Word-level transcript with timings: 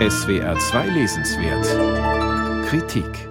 SWR 0.00 0.58
2 0.58 0.88
Lesenswert 0.88 2.66
Kritik 2.66 3.28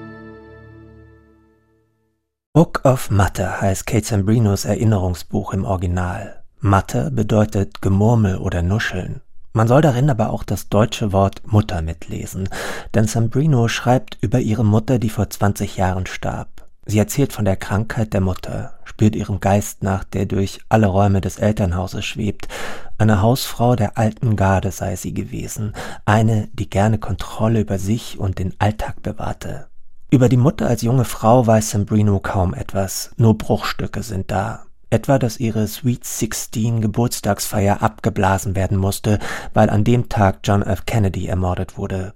Book 2.53 2.80
of 2.85 3.12
Mathe 3.12 3.59
heißt 3.59 3.85
Kate 3.85 4.05
Sambrinos 4.05 4.64
Erinnerungsbuch 4.64 5.53
im 5.53 5.66
Original. 5.66 6.41
Mathe 6.62 7.12
bedeutet 7.12 7.82
Gemurmel 7.82 8.38
oder 8.38 8.62
Nuscheln. 8.62 9.20
Man 9.52 9.68
soll 9.68 9.82
darin 9.82 10.10
aber 10.10 10.30
auch 10.30 10.46
das 10.46 10.70
deutsche 10.70 11.12
Wort 11.12 11.41
Mutter 11.46 11.82
mitlesen, 11.82 12.48
denn 12.93 13.07
Sambrino 13.07 13.68
schreibt 13.68 14.18
über 14.21 14.39
ihre 14.39 14.64
Mutter, 14.64 15.00
die 15.00 15.09
vor 15.09 15.30
20 15.30 15.75
Jahren 15.75 16.05
starb. 16.05 16.62
Sie 16.86 17.00
erzählt 17.00 17.31
von 17.31 17.45
der 17.45 17.55
Krankheit 17.55 18.13
der 18.13 18.21
Mutter, 18.21 18.73
spürt 18.83 19.15
ihrem 19.15 19.39
Geist 19.39 19.83
nach, 19.83 20.04
der 20.04 20.25
durch 20.25 20.59
alle 20.68 20.88
Räume 20.88 21.21
des 21.21 21.38
Elternhauses 21.38 22.04
schwebt. 22.04 22.47
Eine 22.97 23.21
Hausfrau 23.21 23.75
der 23.75 23.97
alten 23.97 24.36
Garde 24.36 24.71
sei 24.71 24.96
sie 24.96 25.14
gewesen, 25.14 25.74
eine, 26.05 26.50
die 26.54 26.69
gerne 26.69 26.97
Kontrolle 26.97 27.61
über 27.61 27.79
sich 27.79 28.19
und 28.19 28.38
den 28.38 28.54
Alltag 28.60 29.01
bewahrte. 29.01 29.68
Über 30.11 30.29
die 30.29 30.38
Mutter 30.38 30.68
als 30.68 30.82
junge 30.83 31.05
Frau 31.05 31.47
weiß 31.47 31.71
Sambrino 31.71 32.19
kaum 32.19 32.53
etwas, 32.53 33.11
nur 33.17 33.38
Bruchstücke 33.38 34.03
sind 34.03 34.29
da. 34.29 34.65
Etwa, 34.89 35.17
dass 35.17 35.39
ihre 35.39 35.65
Sweet 35.67 36.05
Sixteen 36.05 36.81
Geburtstagsfeier 36.81 37.81
abgeblasen 37.81 38.55
werden 38.55 38.77
musste, 38.77 39.17
weil 39.55 39.71
an 39.71 39.83
dem 39.83 40.09
Tag 40.09 40.41
John 40.43 40.61
F. 40.61 40.85
Kennedy 40.85 41.25
ermordet 41.25 41.79
wurde. 41.79 42.13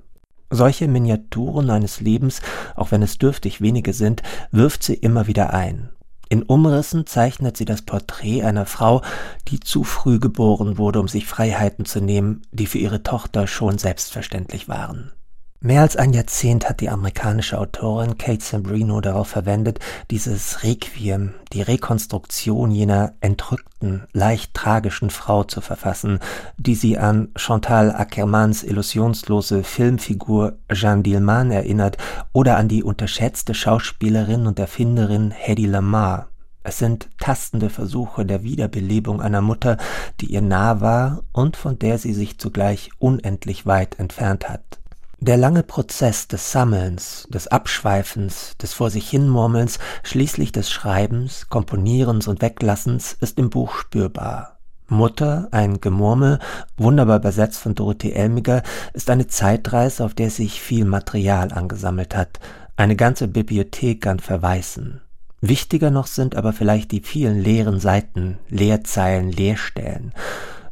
Solche 0.50 0.88
Miniaturen 0.88 1.70
eines 1.70 2.00
Lebens, 2.00 2.42
auch 2.76 2.92
wenn 2.92 3.02
es 3.02 3.18
dürftig 3.18 3.62
wenige 3.62 3.94
sind, 3.94 4.24
wirft 4.52 4.84
sie 4.84 4.94
immer 4.94 5.28
wieder 5.28 5.54
ein. 5.54 5.90
In 6.30 6.44
Umrissen 6.44 7.06
zeichnet 7.06 7.56
sie 7.56 7.66
das 7.66 7.82
Porträt 7.82 8.44
einer 8.44 8.66
Frau, 8.66 9.02
die 9.48 9.60
zu 9.60 9.84
früh 9.84 10.20
geboren 10.20 10.78
wurde, 10.78 11.00
um 11.00 11.08
sich 11.08 11.26
Freiheiten 11.26 11.86
zu 11.86 12.02
nehmen, 12.02 12.42
die 12.52 12.66
für 12.66 12.80
ihre 12.80 13.04
Tochter 13.04 13.48
schon 13.48 13.78
selbstverständlich 13.78 14.68
waren. 14.68 15.12
Mehr 15.60 15.82
als 15.82 15.96
ein 15.96 16.14
Jahrzehnt 16.14 16.70
hat 16.70 16.82
die 16.82 16.90
amerikanische 16.90 17.58
Autorin 17.58 18.20
Kate 18.20 18.44
Sambrino 18.44 19.02
darauf 19.02 19.30
verwendet, 19.30 19.80
dieses 20.12 20.62
Requiem, 20.62 21.34
die 21.52 21.64
Rekonstruktion 21.64 22.70
jener 22.70 23.14
entrückten, 23.22 24.04
leicht 24.14 24.54
tragischen 24.54 25.10
Frau 25.10 25.44
zu 25.46 25.62
verfassen, 25.62 26.20
die 26.58 26.76
sie 26.76 27.00
an 27.00 27.30
Chantal 27.36 27.92
Ackermanns 27.92 28.62
illusionslose 28.62 29.64
Filmfigur 29.64 30.60
Jeanne 30.72 31.02
Dillman 31.02 31.50
erinnert 31.50 31.98
oder 32.34 32.58
an 32.58 32.68
die 32.68 32.84
unterschätzte 32.84 33.56
Schauspielerin 33.56 34.46
und 34.46 34.60
Erfinderin 34.60 35.32
Hedy 35.32 35.66
Lamar. 35.66 36.28
Es 36.62 36.78
sind 36.78 37.10
tastende 37.20 37.72
Versuche 37.72 38.28
der 38.28 38.44
Wiederbelebung 38.44 39.22
einer 39.22 39.42
Mutter, 39.42 39.78
die 40.22 40.28
ihr 40.28 40.42
nah 40.42 40.82
war 40.82 41.24
und 41.32 41.58
von 41.58 41.80
der 41.80 41.98
sie 41.98 42.14
sich 42.14 42.38
zugleich 42.38 42.92
unendlich 43.00 43.66
weit 43.66 43.98
entfernt 43.98 44.48
hat. 44.48 44.78
Der 45.20 45.36
lange 45.36 45.64
Prozess 45.64 46.28
des 46.28 46.52
Sammelns, 46.52 47.28
des 47.34 47.48
Abschweifens, 47.48 48.56
des 48.62 48.74
Vor 48.74 48.92
sich 48.92 49.10
hinmurmelns, 49.10 49.80
schließlich 50.04 50.52
des 50.52 50.70
Schreibens, 50.70 51.50
Komponierens 51.50 52.28
und 52.28 52.44
Weglassens 52.44 53.14
ist 53.14 53.40
im 53.40 53.50
Buch 53.50 53.74
spürbar. 53.74 54.60
Mutter, 54.90 55.48
ein 55.50 55.82
Gemurmel, 55.82 56.38
wunderbar 56.78 57.18
übersetzt 57.18 57.60
von 57.60 57.74
Dorothee 57.74 58.12
Elmiger, 58.12 58.62
ist 58.94 59.10
eine 59.10 59.26
Zeitreise, 59.26 60.06
auf 60.06 60.14
der 60.14 60.30
sich 60.30 60.62
viel 60.62 60.86
Material 60.86 61.52
angesammelt 61.52 62.16
hat, 62.16 62.40
eine 62.76 62.96
ganze 62.96 63.28
Bibliothek 63.28 64.06
an 64.06 64.20
Verweisen. 64.20 65.02
Wichtiger 65.42 65.90
noch 65.90 66.08
sind 66.08 66.36
aber 66.36 66.54
vielleicht 66.54 66.92
die 66.92 67.02
vielen 67.02 67.42
leeren 67.42 67.80
Seiten, 67.80 68.38
Leerzeilen, 68.50 69.32
Leerstellen. 69.32 70.14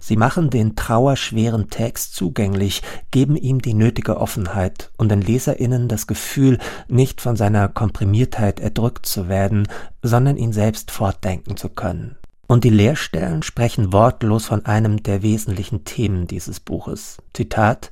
Sie 0.06 0.18
machen 0.18 0.52
den 0.52 0.76
trauerschweren 0.76 1.72
Text 1.72 2.14
zugänglich, 2.14 2.84
geben 3.10 3.36
ihm 3.36 3.60
die 3.64 3.74
nötige 3.74 4.18
Offenheit 4.18 4.92
und 4.98 5.10
den 5.10 5.24
LeserInnen 5.24 5.88
das 5.88 6.06
Gefühl, 6.06 6.60
nicht 6.88 7.22
von 7.22 7.36
seiner 7.36 7.70
Komprimiertheit 7.70 8.60
erdrückt 8.60 9.08
zu 9.08 9.30
werden, 9.30 9.68
sondern 10.04 10.38
ihn 10.38 10.54
selbst 10.54 10.92
fortdenken 10.92 11.58
zu 11.58 11.70
können. 11.70 12.18
Und 12.46 12.66
die 12.66 12.70
Leerstellen 12.70 13.42
sprechen 13.42 13.94
wortlos 13.94 14.46
von 14.46 14.64
einem 14.68 15.02
der 15.02 15.24
wesentlichen 15.24 15.86
Themen 15.86 16.28
dieses 16.28 16.60
Buches. 16.60 17.18
Zitat 17.34 17.90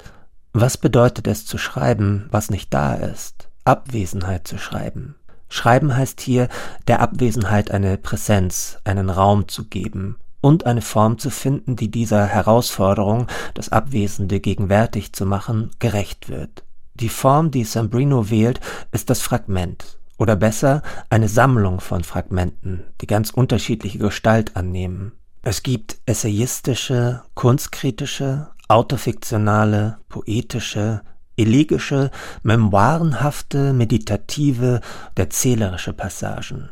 Was 0.51 0.77
bedeutet 0.77 1.25
es 1.25 1.47
zu 1.47 1.57
schreiben, 1.57 2.27
was 2.29 2.51
nicht 2.51 2.71
da 2.75 2.93
ist? 2.93 3.49
Abwesenheit 3.65 4.47
zu 4.47 4.59
schreiben. 4.59 5.15
Schreiben 5.49 5.97
heißt 5.97 6.21
hier, 6.21 6.47
der 6.87 6.99
Abwesenheit 6.99 7.71
eine 7.71 7.97
Präsenz, 7.97 8.77
einen 8.83 9.09
Raum 9.09 9.47
zu 9.47 9.65
geben, 9.65 10.17
und 10.43 10.65
eine 10.65 10.81
Form 10.81 11.19
zu 11.19 11.29
finden, 11.29 11.77
die 11.77 11.89
dieser 11.89 12.25
Herausforderung, 12.25 13.27
das 13.53 13.69
Abwesende 13.69 14.41
gegenwärtig 14.41 15.13
zu 15.13 15.25
machen, 15.25 15.71
gerecht 15.79 16.27
wird. 16.27 16.65
Die 16.95 17.07
Form, 17.07 17.49
die 17.49 17.63
Sambrino 17.63 18.29
wählt, 18.29 18.59
ist 18.91 19.09
das 19.09 19.21
Fragment, 19.21 19.97
oder 20.17 20.35
besser 20.35 20.81
eine 21.09 21.29
Sammlung 21.29 21.79
von 21.79 22.03
Fragmenten, 22.03 22.83
die 22.99 23.07
ganz 23.07 23.29
unterschiedliche 23.29 23.99
Gestalt 23.99 24.57
annehmen. 24.57 25.13
Es 25.43 25.63
gibt 25.63 25.99
essayistische, 26.05 27.23
kunstkritische, 27.35 28.49
autofiktionale, 28.67 29.99
poetische, 30.09 31.03
elegische, 31.37 32.11
memoirenhafte, 32.43 33.71
meditative, 33.71 34.81
erzählerische 35.15 35.93
Passagen. 35.93 36.69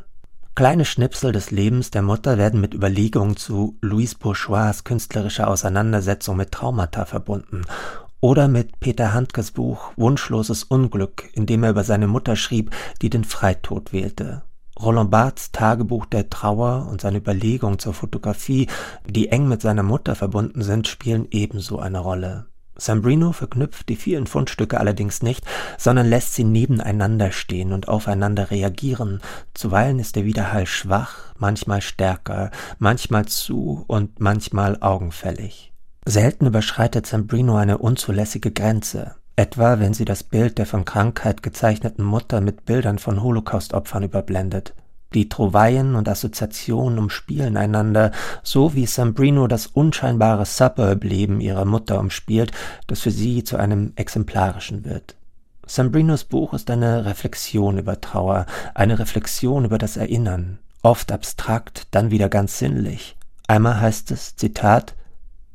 Kleine 0.53 0.83
Schnipsel 0.83 1.31
des 1.31 1.49
Lebens 1.49 1.91
der 1.91 2.01
Mutter 2.01 2.37
werden 2.37 2.59
mit 2.59 2.73
Überlegungen 2.73 3.37
zu 3.37 3.77
Louis 3.79 4.15
Bourgeois 4.15 4.83
künstlerischer 4.83 5.47
Auseinandersetzung 5.47 6.35
mit 6.35 6.51
Traumata 6.51 7.05
verbunden 7.05 7.61
oder 8.19 8.49
mit 8.49 8.81
Peter 8.81 9.13
Handkes 9.13 9.51
Buch 9.51 9.93
Wunschloses 9.95 10.65
Unglück, 10.65 11.29
in 11.33 11.45
dem 11.45 11.63
er 11.63 11.69
über 11.69 11.85
seine 11.85 12.07
Mutter 12.07 12.35
schrieb, 12.35 12.71
die 13.01 13.09
den 13.09 13.23
Freitod 13.23 13.93
wählte. 13.93 14.43
Roland 14.77 15.09
Barths 15.09 15.53
Tagebuch 15.53 16.05
der 16.05 16.29
Trauer 16.29 16.85
und 16.91 16.99
seine 16.99 17.19
Überlegungen 17.19 17.79
zur 17.79 17.93
Fotografie, 17.93 18.67
die 19.07 19.29
eng 19.29 19.47
mit 19.47 19.61
seiner 19.61 19.83
Mutter 19.83 20.15
verbunden 20.15 20.63
sind, 20.63 20.85
spielen 20.89 21.27
ebenso 21.31 21.79
eine 21.79 21.99
Rolle. 21.99 22.50
Sambrino 22.81 23.31
verknüpft 23.31 23.89
die 23.89 23.95
vielen 23.95 24.25
Fundstücke 24.25 24.79
allerdings 24.79 25.21
nicht, 25.21 25.45
sondern 25.77 26.07
lässt 26.09 26.33
sie 26.33 26.43
nebeneinander 26.43 27.31
stehen 27.31 27.73
und 27.73 27.87
aufeinander 27.87 28.49
reagieren. 28.49 29.21
Zuweilen 29.53 29.99
ist 29.99 30.15
der 30.15 30.25
Widerhall 30.25 30.65
schwach, 30.65 31.33
manchmal 31.37 31.81
stärker, 31.81 32.49
manchmal 32.79 33.25
zu 33.25 33.83
und 33.87 34.19
manchmal 34.19 34.77
augenfällig. 34.81 35.71
Selten 36.05 36.47
überschreitet 36.47 37.05
Sambrino 37.05 37.55
eine 37.55 37.77
unzulässige 37.77 38.51
Grenze, 38.51 39.15
etwa 39.35 39.79
wenn 39.79 39.93
sie 39.93 40.05
das 40.05 40.23
Bild 40.23 40.57
der 40.57 40.65
von 40.65 40.83
Krankheit 40.83 41.43
gezeichneten 41.43 42.03
Mutter 42.03 42.41
mit 42.41 42.65
Bildern 42.65 42.97
von 42.97 43.21
Holocaustopfern 43.21 44.03
überblendet. 44.03 44.73
Die 45.13 45.27
Trouvaillen 45.27 45.95
und 45.95 46.07
Assoziationen 46.07 46.97
umspielen 46.97 47.57
einander, 47.57 48.11
so 48.43 48.73
wie 48.75 48.85
Sambrino 48.85 49.47
das 49.47 49.67
unscheinbare 49.67 50.45
Suburb-Leben 50.45 51.41
ihrer 51.41 51.65
Mutter 51.65 51.99
umspielt, 51.99 52.51
das 52.87 53.01
für 53.01 53.11
sie 53.11 53.43
zu 53.43 53.57
einem 53.57 53.91
exemplarischen 53.95 54.85
wird. 54.85 55.15
Sambrinos 55.65 56.23
Buch 56.23 56.53
ist 56.53 56.69
eine 56.69 57.05
Reflexion 57.05 57.77
über 57.77 57.99
Trauer, 57.99 58.45
eine 58.73 58.99
Reflexion 58.99 59.65
über 59.65 59.77
das 59.77 59.97
Erinnern, 59.97 60.59
oft 60.81 61.11
abstrakt, 61.11 61.87
dann 61.91 62.11
wieder 62.11 62.29
ganz 62.29 62.57
sinnlich. 62.57 63.17
Einmal 63.47 63.79
heißt 63.79 64.11
es, 64.11 64.35
Zitat, 64.35 64.95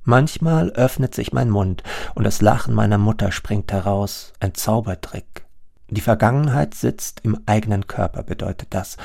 Manchmal 0.05 0.71
öffnet 0.71 1.17
sich 1.17 1.33
mein 1.33 1.51
Mund 1.51 1.83
und 2.15 2.23
das 2.23 2.41
Lachen 2.41 2.75
meiner 2.75 2.97
Mutter 2.97 3.33
springt 3.33 3.73
heraus, 3.73 4.35
ein 4.39 4.55
Zaubertrick. 4.55 5.46
Die 5.89 6.01
Vergangenheit 6.01 6.75
sitzt 6.75 7.21
im 7.23 7.39
eigenen 7.47 7.87
Körper, 7.87 8.23
bedeutet 8.23 8.69
das, 8.71 8.97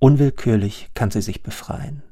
Unwillkürlich 0.00 0.90
kann 0.94 1.10
sie 1.10 1.22
sich 1.22 1.42
befreien. 1.42 2.04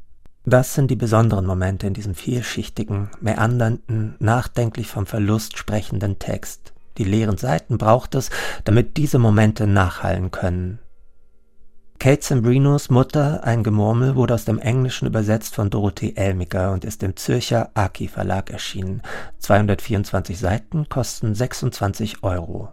Das 0.45 0.75
sind 0.75 0.91
die 0.91 0.97
besonderen 0.97 1.47
Momente 1.47 1.87
in 1.87 1.95
diesem 1.95 2.15
vielschichtigen, 2.15 3.11
meandernden, 3.21 4.17
nachdenklich 4.19 4.89
vom 4.89 5.07
Verlust 5.07 5.57
sprechenden 5.57 6.19
Text. 6.19 6.73
Die 6.99 7.05
leeren 7.05 7.37
Seiten 7.37 7.79
braucht 7.79 8.15
es, 8.15 8.31
damit 8.65 8.97
diese 8.97 9.19
Momente 9.19 9.67
nachhallen 9.67 10.31
können. 10.31 10.81
Kate 11.99 12.25
Sambrinos 12.25 12.91
Mutter, 12.91 13.43
ein 13.45 13.63
Gemurmel, 13.63 14.17
wurde 14.17 14.35
aus 14.35 14.45
dem 14.45 14.59
Englischen 14.59 15.07
übersetzt 15.07 15.55
von 15.55 15.71
Dorothee 15.71 16.15
Elmiger 16.15 16.73
und 16.73 16.85
ist 16.85 17.03
im 17.03 17.17
Zürcher 17.17 17.71
Aki 17.75 18.09
Verlag 18.09 18.51
erschienen. 18.51 19.03
224 19.39 20.39
Seiten 20.39 20.89
kosten 20.89 21.35
26 21.35 22.23
Euro. 22.23 22.69